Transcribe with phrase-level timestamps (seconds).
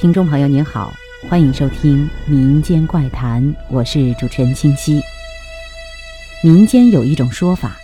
[0.00, 0.94] 听众朋友您好，
[1.28, 5.02] 欢迎收听民间怪谈，我是主持人清晰。
[6.40, 7.76] 民间有一种说法，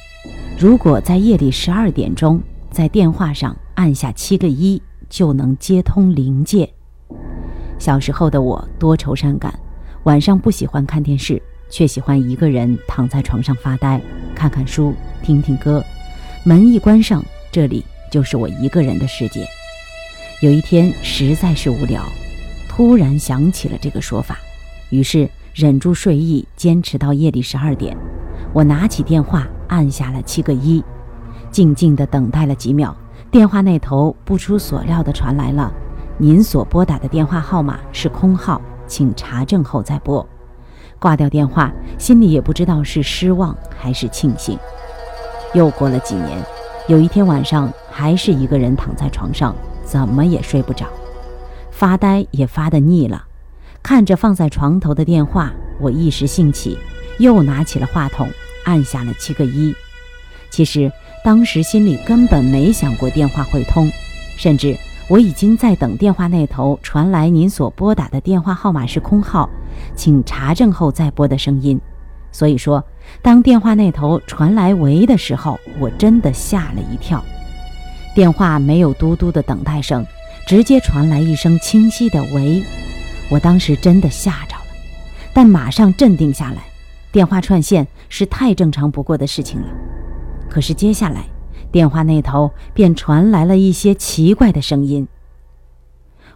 [0.57, 2.41] 如果在夜里十二点钟
[2.71, 6.73] 在电话上按下七个一，就能接通灵界。
[7.81, 9.53] 小时候的我多愁善感，
[10.05, 14.01] 晚上不喜欢看电视，却喜欢一个人躺在床上发呆，
[14.37, 15.85] 看看书，听听歌。
[16.45, 19.45] 门一关上，这里就是我一个人的世界。
[20.45, 22.03] 有一天实在是无聊，
[22.69, 24.37] 突然想起了这个说法，
[24.91, 27.97] 于是忍住睡意，坚持到夜里十二点。
[28.53, 30.85] 我拿起电话，按下了七个一，
[31.51, 32.95] 静静地等待了几秒，
[33.31, 35.73] 电话那头不出所料地传来了
[36.21, 40.29] ：“您所拨打的电话号码是空号，请查证后再拨。”
[41.01, 44.59] 挂掉电话，心里也不知道是失望还是庆幸。
[45.55, 46.39] 又过了几年，
[46.87, 49.57] 有一天晚上，还是一个人躺在床上。
[49.85, 50.87] 怎么也睡不着，
[51.71, 53.25] 发呆也发得腻了，
[53.83, 56.79] 看着放在床头的电话，我一时兴起，
[57.19, 58.29] 又拿起了话筒，
[58.65, 59.75] 按下了七个一。
[60.51, 60.91] 其实
[61.25, 63.91] 当时心里根本没想过电话会通，
[64.37, 64.77] 甚至
[65.09, 69.51] 我已经在等电话那头传来您所拨打的电话号码是空号，
[69.95, 71.81] 请查证后再拨的声音。
[72.33, 72.83] 所以说，
[73.23, 77.23] 当电话那头传来“喂”的时候，我真的吓了一跳。
[78.15, 80.07] 电话没有嘟嘟的等待声，
[80.47, 82.63] 直接传来一声清晰的“喂”，
[83.29, 84.63] 我当时真的吓着了，
[85.33, 86.63] 但马上镇定下来。
[87.11, 89.67] 电话串线是太正常不过的事情了。
[90.49, 91.25] 可是接下来，
[91.73, 95.07] 电话那头便传来了一些奇怪的声音。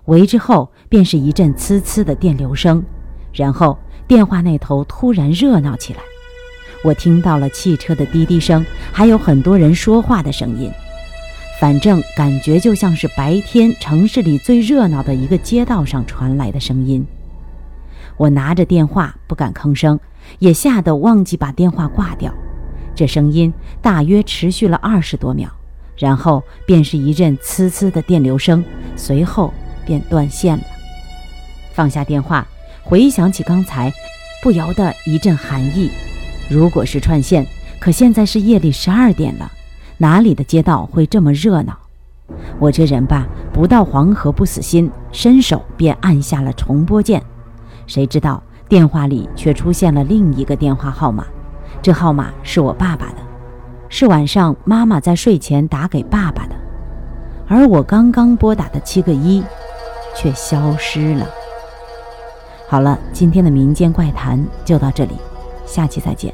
[0.06, 2.84] 喂之后便是一阵呲呲的电流声，
[3.32, 6.00] 然后电话那头突然热闹起来，
[6.82, 10.72] 我听到了汽车的滴滴声，还有很多人说话的声音。
[11.61, 17.05] 反正感觉就像是白天城市里最热闹的一个街道上传来的声音。
[18.17, 19.98] 我拿着电话不敢吭声，
[20.39, 22.33] 也吓得忘记把电话挂掉。
[22.95, 23.52] 这声音
[23.83, 25.48] 大约持续了二十多秒，
[25.97, 28.64] 然后便是一阵呲呲的电流声，
[28.97, 29.52] 随后
[29.85, 30.64] 便断线了。
[31.73, 32.47] 放下电话，
[32.83, 33.92] 回想起刚才，
[34.42, 35.91] 不由得一阵寒意。
[36.48, 37.47] 如果是串线，
[37.80, 39.52] 可现在是夜里十二点了。
[40.01, 41.77] 哪里的街道会这么热闹？
[42.59, 47.20] 我这人吧，不到黄河不死心，伸手便按下了重播键。
[47.86, 51.27] 谁知道电话里却出现了另一个电话号码，
[51.83, 53.17] 这号码是我爸爸的，
[53.89, 56.55] 是晚上妈妈在睡前打给爸爸的，
[57.48, 59.42] 而我刚刚拨打的七个一，
[60.15, 61.27] 却消失了。
[62.69, 65.13] 好了，今天的民间怪谈就到这里，
[65.67, 66.33] 下期再见。